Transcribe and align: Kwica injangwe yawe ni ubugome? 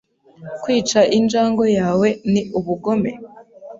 Kwica 0.63 1.01
injangwe 1.17 1.65
yawe 1.79 2.07
ni 2.31 2.41
ubugome? 2.59 3.11